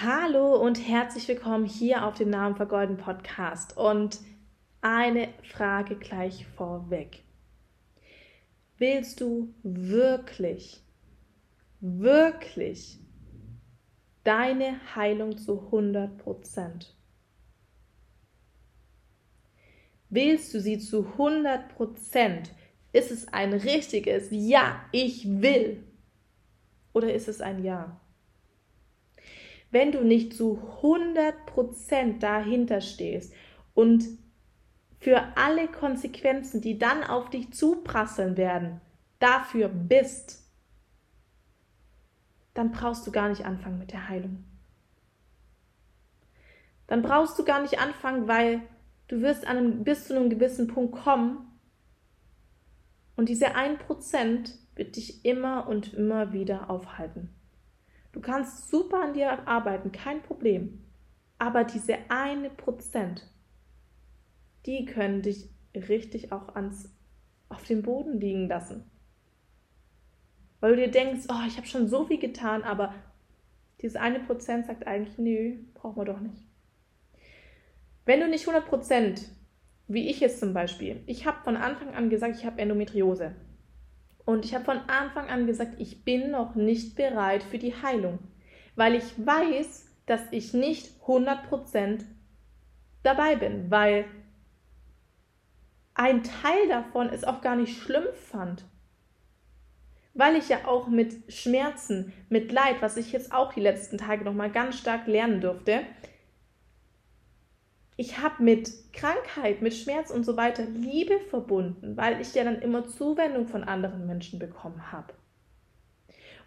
[0.00, 3.76] Hallo und herzlich willkommen hier auf dem Namen Vergolden Podcast.
[3.76, 4.20] Und
[4.80, 7.24] eine Frage gleich vorweg.
[8.76, 10.84] Willst du wirklich,
[11.80, 13.00] wirklich
[14.22, 16.94] deine Heilung zu 100 Prozent?
[20.10, 22.54] Willst du sie zu 100 Prozent?
[22.92, 25.82] Ist es ein richtiges Ja, ich will?
[26.92, 28.00] Oder ist es ein Ja?
[29.70, 33.32] Wenn du nicht zu 100% dahinter stehst
[33.74, 34.04] und
[35.00, 38.80] für alle Konsequenzen, die dann auf dich zuprasseln werden,
[39.18, 40.44] dafür bist,
[42.54, 44.44] dann brauchst du gar nicht anfangen mit der Heilung.
[46.88, 48.62] Dann brauchst du gar nicht anfangen, weil
[49.06, 51.60] du wirst an einem, bis zu einem gewissen Punkt kommen
[53.16, 57.37] und diese 1% wird dich immer und immer wieder aufhalten.
[58.18, 60.84] Du kannst super an dir arbeiten, kein Problem.
[61.38, 63.24] Aber diese eine Prozent,
[64.66, 66.92] die können dich richtig auch ans,
[67.48, 68.90] auf den Boden liegen lassen.
[70.58, 72.92] Weil du dir denkst, oh, ich habe schon so viel getan, aber
[73.82, 76.42] dieses eine Prozent sagt eigentlich, nö, brauchen wir doch nicht.
[78.04, 79.28] Wenn du nicht 100 Prozent,
[79.86, 83.36] wie ich jetzt zum Beispiel, ich habe von Anfang an gesagt, ich habe Endometriose.
[84.28, 88.18] Und ich habe von Anfang an gesagt, ich bin noch nicht bereit für die Heilung,
[88.76, 92.04] weil ich weiß, dass ich nicht 100%
[93.02, 94.04] dabei bin, weil
[95.94, 98.66] ein Teil davon es auch gar nicht schlimm fand.
[100.12, 104.26] Weil ich ja auch mit Schmerzen, mit Leid, was ich jetzt auch die letzten Tage
[104.26, 105.84] noch mal ganz stark lernen durfte,
[108.00, 112.62] ich habe mit Krankheit, mit Schmerz und so weiter Liebe verbunden, weil ich ja dann
[112.62, 115.14] immer Zuwendung von anderen Menschen bekommen habe.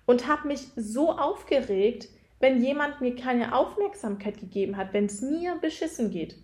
[0.05, 2.07] Und habe mich so aufgeregt,
[2.39, 6.37] wenn jemand mir keine Aufmerksamkeit gegeben hat, wenn es mir beschissen geht.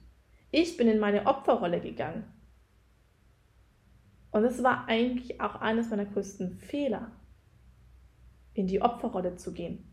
[0.51, 2.25] Ich bin in meine Opferrolle gegangen.
[4.31, 7.13] Und das war eigentlich auch eines meiner größten Fehler,
[8.53, 9.89] in die Opferrolle zu gehen.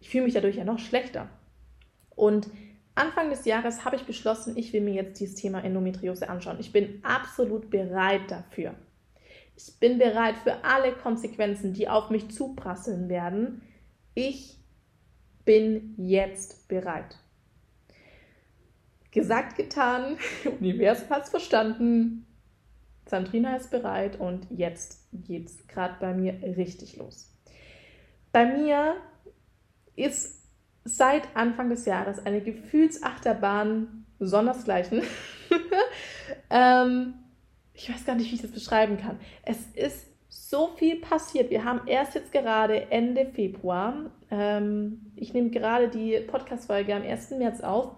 [0.00, 1.28] Ich fühle mich dadurch ja noch schlechter.
[2.16, 2.48] Und
[2.98, 6.58] Anfang des Jahres habe ich beschlossen, ich will mir jetzt dieses Thema Endometriose anschauen.
[6.60, 8.74] Ich bin absolut bereit dafür.
[9.56, 13.62] Ich bin bereit für alle Konsequenzen, die auf mich zuprasseln werden.
[14.14, 14.58] Ich
[15.44, 17.16] bin jetzt bereit.
[19.10, 20.18] Gesagt, getan,
[20.60, 22.26] Universum hat es verstanden.
[23.06, 27.34] Sandrina ist bereit und jetzt geht es gerade bei mir richtig los.
[28.32, 28.96] Bei mir
[29.96, 30.38] ist
[30.88, 35.02] seit Anfang des Jahres eine Gefühlsachterbahn sondersgleichen.
[36.50, 37.14] ähm,
[37.74, 39.20] ich weiß gar nicht, wie ich das beschreiben kann.
[39.42, 41.50] Es ist so viel passiert.
[41.50, 44.10] Wir haben erst jetzt gerade Ende Februar.
[44.30, 47.30] Ähm, ich nehme gerade die Podcast-Folge am 1.
[47.32, 47.92] März auf.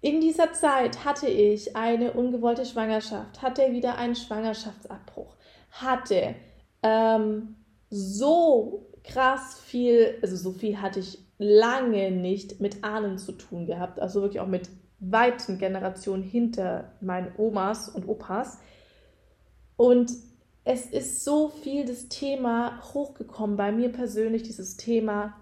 [0.00, 5.34] In dieser Zeit hatte ich eine ungewollte Schwangerschaft, hatte wieder einen Schwangerschaftsabbruch,
[5.72, 6.36] hatte
[6.82, 7.56] ähm,
[7.90, 14.00] so krass viel, also so viel hatte ich lange nicht mit Ahnen zu tun gehabt,
[14.00, 14.68] also wirklich auch mit
[14.98, 18.58] weiten Generationen hinter meinen Omas und Opas.
[19.76, 20.10] Und
[20.64, 25.34] es ist so viel das Thema hochgekommen bei mir persönlich, dieses Thema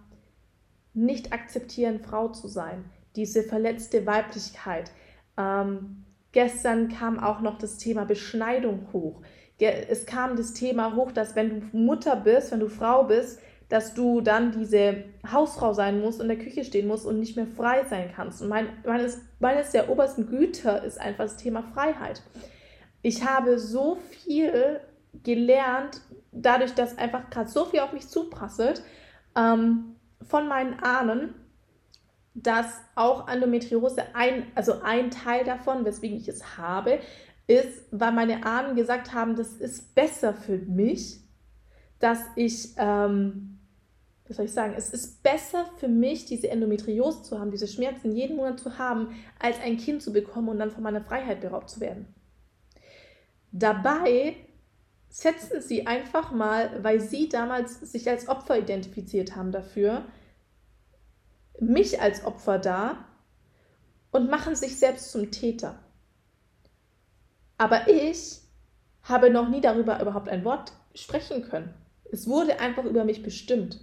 [0.92, 2.84] nicht akzeptieren, Frau zu sein,
[3.16, 4.91] diese verletzte Weiblichkeit.
[5.38, 9.22] Ähm, gestern kam auch noch das Thema Beschneidung hoch.
[9.58, 13.38] Es kam das Thema hoch, dass wenn du Mutter bist, wenn du Frau bist,
[13.74, 17.34] dass du dann diese Hausfrau sein musst und in der Küche stehen musst und nicht
[17.34, 18.40] mehr frei sein kannst.
[18.40, 22.22] Und mein, meines, meines der obersten Güter ist einfach das Thema Freiheit.
[23.02, 24.78] Ich habe so viel
[25.24, 28.84] gelernt, dadurch, dass einfach gerade so viel auf mich zuprasselt,
[29.36, 31.34] ähm, von meinen Ahnen,
[32.32, 37.00] dass auch Endometriose ein, also ein Teil davon, weswegen ich es habe,
[37.48, 41.18] ist, weil meine Ahnen gesagt haben, das ist besser für mich,
[41.98, 43.53] dass ich ähm,
[44.26, 48.12] wie soll ich sagen, es ist besser für mich, diese Endometriose zu haben, diese Schmerzen
[48.12, 51.69] jeden Monat zu haben, als ein Kind zu bekommen und dann von meiner Freiheit beraubt
[51.69, 52.06] zu werden.
[53.52, 54.37] Dabei
[55.10, 60.04] setzen sie einfach mal, weil sie damals sich als Opfer identifiziert haben dafür,
[61.60, 63.04] mich als Opfer da
[64.10, 65.78] und machen sich selbst zum Täter.
[67.58, 68.40] Aber ich
[69.02, 71.75] habe noch nie darüber überhaupt ein Wort sprechen können.
[72.10, 73.81] Es wurde einfach über mich bestimmt.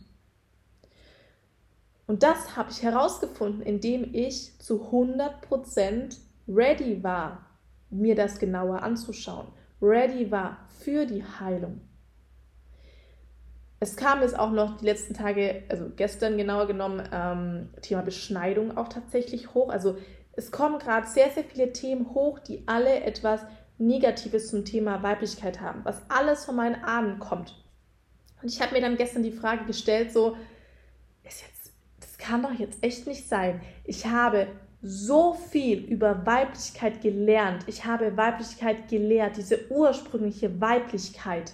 [2.11, 7.45] Und das habe ich herausgefunden, indem ich zu 100% ready war,
[7.89, 9.47] mir das genauer anzuschauen,
[9.81, 11.79] ready war für die Heilung.
[13.79, 18.75] es kam jetzt auch noch die letzten Tage, also gestern genauer genommen, ähm, Thema Beschneidung
[18.75, 19.69] auch tatsächlich hoch.
[19.69, 19.95] Also
[20.33, 23.39] es kommen gerade sehr, sehr viele Themen hoch, die alle etwas
[23.77, 27.55] Negatives zum Thema Weiblichkeit haben, was alles von meinen Ahnen kommt.
[28.41, 30.35] Und ich habe mir dann gestern die Frage gestellt, so,
[32.21, 33.61] kann doch jetzt echt nicht sein.
[33.83, 34.47] Ich habe
[34.81, 37.63] so viel über Weiblichkeit gelernt.
[37.67, 41.53] Ich habe Weiblichkeit gelehrt, diese ursprüngliche Weiblichkeit.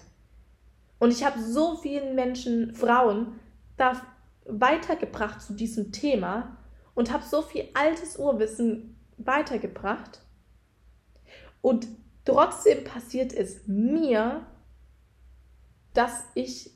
[0.99, 3.39] Und ich habe so vielen Menschen, Frauen,
[3.75, 4.01] da
[4.45, 6.57] weitergebracht zu diesem Thema
[6.95, 10.21] und habe so viel altes Urwissen weitergebracht.
[11.61, 11.87] Und
[12.25, 14.45] trotzdem passiert es mir,
[15.93, 16.71] dass ich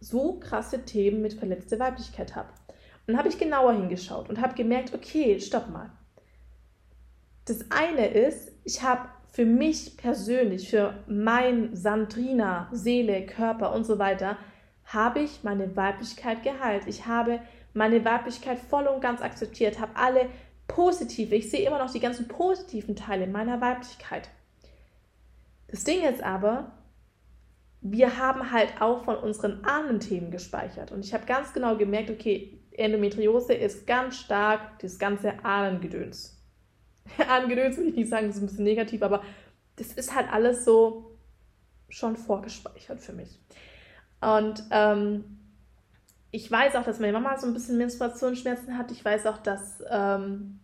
[0.00, 2.48] so krasse Themen mit verletzter Weiblichkeit habe.
[3.06, 5.90] Und habe ich genauer hingeschaut und habe gemerkt, okay, stopp mal.
[7.44, 13.98] Das eine ist, ich habe für mich persönlich, für mein Sandrina, Seele, Körper und so
[13.98, 14.36] weiter,
[14.84, 16.84] habe ich meine Weiblichkeit geheilt.
[16.86, 17.40] Ich habe
[17.72, 20.28] meine Weiblichkeit voll und ganz akzeptiert, habe alle
[20.68, 24.28] positive, ich sehe immer noch die ganzen positiven Teile meiner Weiblichkeit.
[25.68, 26.72] Das Ding ist aber,
[27.80, 30.92] wir haben halt auch von unseren Ahnenthemen gespeichert.
[30.92, 36.38] Und ich habe ganz genau gemerkt, okay, Endometriose ist ganz stark das ganze Ahnengedöns.
[37.28, 39.22] Ahnengedöns will ich nicht sagen, das ist ein bisschen negativ, aber
[39.76, 41.18] das ist halt alles so
[41.88, 43.38] schon vorgespeichert für mich.
[44.20, 45.38] Und ähm,
[46.30, 48.90] ich weiß auch, dass meine Mama so ein bisschen Menstruationsschmerzen hat.
[48.90, 50.60] Ich weiß auch, dass ähm,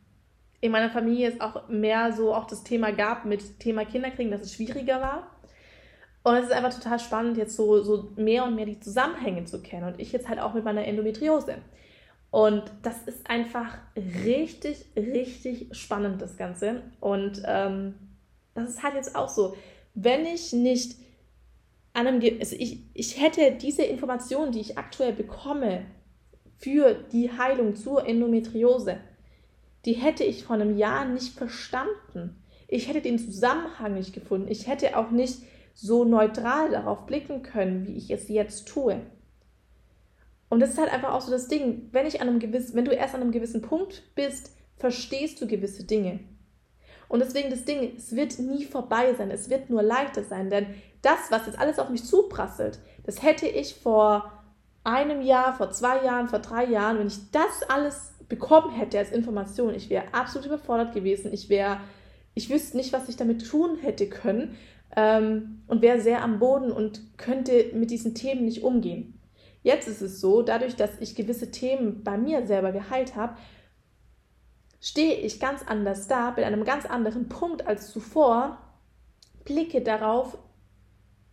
[0.60, 4.42] in meiner Familie es auch mehr so auch das Thema gab mit Thema Kinderkriegen, dass
[4.42, 5.30] es schwieriger war.
[6.24, 9.62] Und es ist einfach total spannend, jetzt so, so mehr und mehr die Zusammenhänge zu
[9.62, 9.86] kennen.
[9.86, 11.56] Und ich jetzt halt auch mit meiner Endometriose.
[12.30, 16.82] Und das ist einfach richtig, richtig spannend, das Ganze.
[17.00, 17.94] Und ähm,
[18.54, 19.56] das ist halt jetzt auch so,
[19.94, 20.96] wenn ich nicht
[21.94, 25.86] an einem, also ich, ich hätte diese Informationen, die ich aktuell bekomme
[26.58, 28.98] für die Heilung zur Endometriose,
[29.84, 32.42] die hätte ich vor einem Jahr nicht verstanden.
[32.68, 34.48] Ich hätte den Zusammenhang nicht gefunden.
[34.48, 35.38] Ich hätte auch nicht
[35.74, 39.00] so neutral darauf blicken können, wie ich es jetzt tue.
[40.48, 42.84] Und das ist halt einfach auch so das Ding, wenn ich an einem gewissen, wenn
[42.84, 46.20] du erst an einem gewissen Punkt bist, verstehst du gewisse Dinge.
[47.08, 50.66] Und deswegen das Ding, es wird nie vorbei sein, es wird nur leichter sein, denn
[51.02, 54.32] das, was jetzt alles auf mich zuprasselt, das hätte ich vor
[54.84, 59.10] einem Jahr, vor zwei Jahren, vor drei Jahren, wenn ich das alles bekommen hätte als
[59.10, 61.80] Information, ich wäre absolut überfordert gewesen, ich wäre,
[62.34, 64.56] ich wüsste nicht, was ich damit tun hätte können
[64.94, 69.17] ähm, und wäre sehr am Boden und könnte mit diesen Themen nicht umgehen.
[69.68, 73.36] Jetzt ist es so, dadurch, dass ich gewisse Themen bei mir selber geheilt habe,
[74.80, 78.56] stehe ich ganz anders da, an einem ganz anderen Punkt als zuvor,
[79.44, 80.38] blicke darauf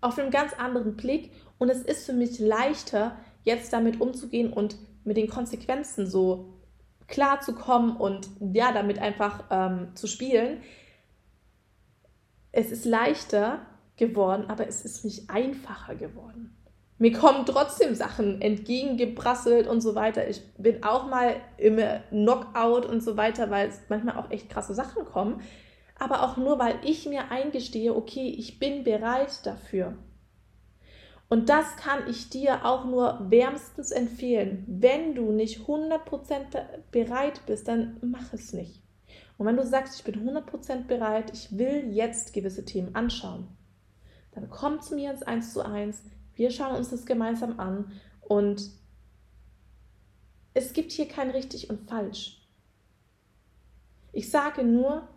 [0.02, 3.16] auf einen ganz anderen Blick und es ist für mich leichter,
[3.46, 6.60] jetzt damit umzugehen und mit den Konsequenzen so
[7.08, 10.62] klar zu kommen und ja, damit einfach ähm, zu spielen.
[12.52, 13.66] Es ist leichter
[13.96, 16.54] geworden, aber es ist nicht einfacher geworden.
[16.98, 20.30] Mir kommen trotzdem Sachen entgegengeprasselt und so weiter.
[20.30, 21.78] Ich bin auch mal im
[22.10, 25.42] Knockout und so weiter, weil es manchmal auch echt krasse Sachen kommen.
[26.00, 29.98] Aber auch nur, weil ich mir eingestehe, okay, ich bin bereit dafür.
[31.28, 34.64] Und das kann ich dir auch nur wärmstens empfehlen.
[34.68, 36.00] Wenn du nicht 100%
[36.92, 38.84] bereit bist, dann mach es nicht.
[39.38, 43.48] Und wenn du sagst, ich bin 100% bereit, ich will jetzt gewisse Themen anschauen,
[44.34, 46.04] dann komm zu mir ins 1 zu 1
[46.36, 48.72] wir schauen uns das gemeinsam an und
[50.54, 52.42] es gibt hier kein richtig und falsch.
[54.14, 55.08] Ich sage nur,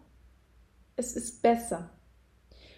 [0.96, 1.90] es ist besser.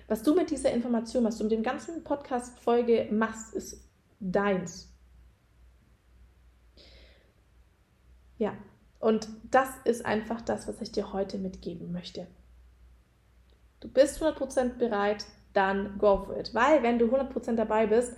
[0.08, 4.92] Was du mit dieser Information, was du mit dem ganzen Podcast-Folge machst, ist deins.
[8.36, 8.56] Ja,
[8.98, 12.26] und das ist einfach das, was ich dir heute mitgeben möchte.
[13.80, 16.54] Du bist 100% bereit, dann go for it.
[16.54, 18.14] Weil, wenn du 100% dabei bist,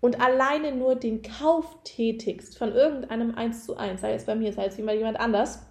[0.00, 4.52] und alleine nur den Kauf tätigst von irgendeinem 1 zu 1, sei es bei mir,
[4.52, 5.66] sei es bei jemand anders,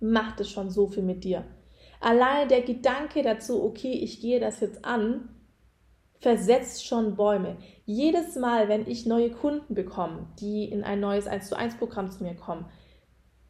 [0.00, 1.44] macht es schon so viel mit dir.
[2.00, 5.28] Alleine der Gedanke dazu, okay, ich gehe das jetzt an,
[6.18, 7.56] versetzt schon Bäume.
[7.84, 12.10] Jedes Mal, wenn ich neue Kunden bekomme, die in ein neues 1 zu 1 Programm
[12.10, 12.66] zu mir kommen,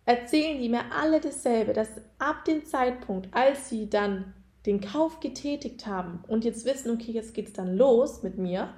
[0.05, 4.35] erzählen die mir alle dasselbe, dass ab dem Zeitpunkt, als sie dann
[4.67, 8.75] den Kauf getätigt haben und jetzt wissen, okay, jetzt geht es dann los mit mir,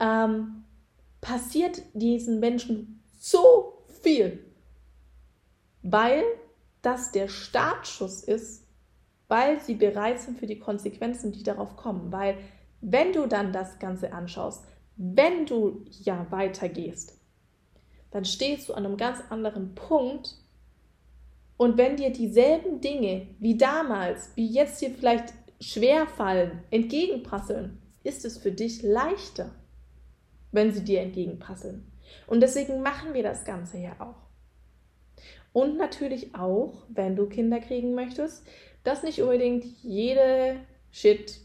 [0.00, 0.64] ähm,
[1.20, 4.44] passiert diesen Menschen so viel,
[5.82, 6.22] weil
[6.82, 8.66] das der Startschuss ist,
[9.28, 12.12] weil sie bereit sind für die Konsequenzen, die darauf kommen.
[12.12, 12.36] Weil
[12.80, 14.64] wenn du dann das Ganze anschaust,
[14.96, 17.18] wenn du ja weitergehst,
[18.10, 20.36] dann stehst du an einem ganz anderen Punkt.
[21.56, 28.24] Und wenn dir dieselben Dinge wie damals, wie jetzt dir vielleicht schwer fallen, entgegenprasseln, ist
[28.24, 29.50] es für dich leichter,
[30.54, 31.90] wenn sie dir entgegenprasseln.
[32.26, 34.24] Und deswegen machen wir das Ganze ja auch.
[35.52, 38.46] Und natürlich auch, wenn du Kinder kriegen möchtest,
[38.82, 40.56] dass nicht unbedingt jede
[40.90, 41.40] Shit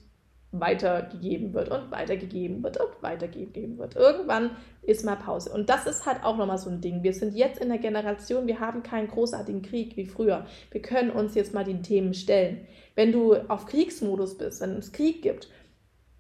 [0.52, 3.96] weitergegeben wird und weitergegeben wird und weitergegeben wird.
[3.96, 5.52] Irgendwann ist mal Pause.
[5.52, 7.04] Und das ist halt auch nochmal so ein Ding.
[7.04, 10.48] Wir sind jetzt in der Generation, wir haben keinen großartigen Krieg wie früher.
[10.72, 12.66] Wir können uns jetzt mal den Themen stellen.
[12.96, 15.50] Wenn du auf Kriegsmodus bist, wenn es Krieg gibt,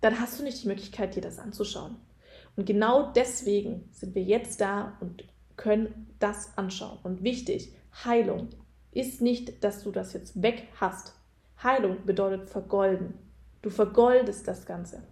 [0.01, 1.97] dann hast du nicht die Möglichkeit, dir das anzuschauen.
[2.59, 5.23] Und genau deswegen sind wir jetzt da und
[5.55, 6.99] können das anschauen.
[7.03, 7.73] Und wichtig,
[8.03, 8.49] Heilung
[8.91, 11.13] ist nicht, dass du das jetzt weg hast.
[11.63, 13.13] Heilung bedeutet vergolden.
[13.61, 15.03] Du vergoldest das Ganze.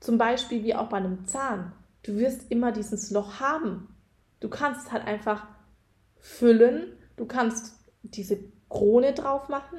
[0.00, 1.70] Zum Beispiel wie auch bei einem Zahn.
[2.02, 3.94] Du wirst immer dieses Loch haben.
[4.40, 5.46] Du kannst halt einfach
[6.16, 8.36] füllen, du kannst diese
[8.68, 9.78] Krone drauf machen,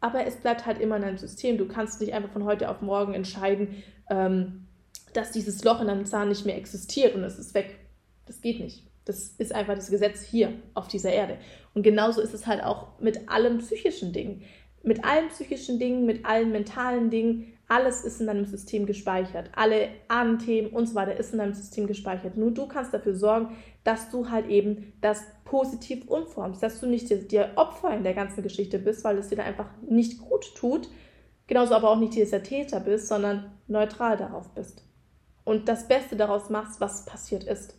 [0.00, 1.58] aber es bleibt halt immer in deinem System.
[1.58, 4.68] Du kannst nicht einfach von heute auf morgen entscheiden, ähm,
[5.12, 7.78] dass dieses Loch in deinem Zahn nicht mehr existiert und es ist weg.
[8.26, 8.84] Das geht nicht.
[9.04, 11.38] Das ist einfach das Gesetz hier auf dieser Erde.
[11.74, 14.44] Und genauso ist es halt auch mit allen psychischen Dingen
[14.82, 19.50] mit allen psychischen Dingen, mit allen mentalen Dingen, alles ist in deinem System gespeichert.
[19.54, 22.36] Alle Ahnenthemen und so weiter ist in deinem System gespeichert.
[22.36, 27.08] Nur du kannst dafür sorgen, dass du halt eben das positiv umformst, dass du nicht
[27.30, 30.88] dir Opfer in der ganzen Geschichte bist, weil es dir dann einfach nicht gut tut.
[31.46, 34.82] Genauso aber auch nicht dieser Täter bist, sondern neutral darauf bist.
[35.50, 37.74] Und das Beste daraus machst, was passiert ist.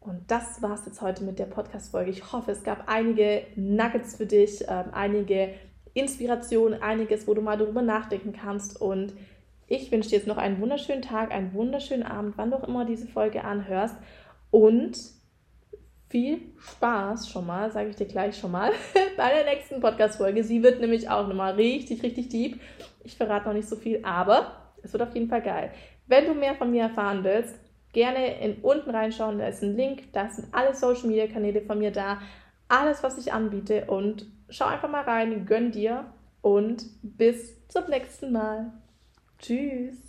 [0.00, 2.10] Und das war es jetzt heute mit der Podcast-Folge.
[2.10, 5.52] Ich hoffe, es gab einige Nuggets für dich, äh, einige
[5.92, 8.80] Inspirationen, einiges, wo du mal darüber nachdenken kannst.
[8.80, 9.12] Und
[9.66, 12.86] ich wünsche dir jetzt noch einen wunderschönen Tag, einen wunderschönen Abend, wann du auch immer
[12.86, 13.96] diese Folge anhörst.
[14.50, 14.96] Und
[16.08, 18.72] viel Spaß schon mal, sage ich dir gleich schon mal,
[19.18, 20.44] bei der nächsten Podcast-Folge.
[20.44, 22.58] Sie wird nämlich auch nochmal richtig, richtig deep.
[23.04, 25.70] Ich verrate noch nicht so viel, aber es wird auf jeden Fall geil.
[26.06, 27.58] Wenn du mehr von mir erfahren willst,
[27.92, 31.78] gerne in unten reinschauen, da ist ein Link, da sind alle Social Media Kanäle von
[31.78, 32.20] mir da,
[32.68, 36.06] alles, was ich anbiete und schau einfach mal rein, gönn dir
[36.40, 38.72] und bis zum nächsten Mal.
[39.38, 40.05] Tschüss.